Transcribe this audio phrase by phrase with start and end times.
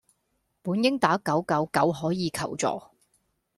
[0.63, 2.65] 本應打九九九可以求助